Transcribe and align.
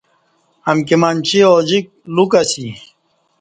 امکی 0.69 0.95
منچی 1.01 1.39
اوجیک 1.51 1.85
لوکہ 2.15 2.39
اسی 2.45 2.67